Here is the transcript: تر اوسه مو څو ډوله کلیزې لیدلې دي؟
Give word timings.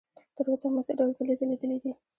تر 0.35 0.45
اوسه 0.51 0.67
مو 0.73 0.81
څو 0.87 0.93
ډوله 0.97 1.13
کلیزې 1.19 1.45
لیدلې 1.51 1.77
دي؟ 1.83 1.91